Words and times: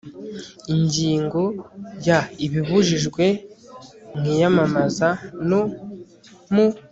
Ingingo 0.75 1.41
ya 2.07 2.19
Ibibujijwe 2.45 3.25
mu 4.19 4.23
iyamamaza 4.33 5.09
no 5.49 5.61
mu 6.53 6.67